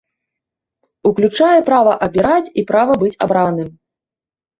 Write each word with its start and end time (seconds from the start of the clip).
Уключае 1.09 1.59
права 1.67 1.93
абіраць 2.05 2.53
і 2.61 2.65
права 2.71 2.97
быць 3.05 3.13
абраным. 3.27 3.69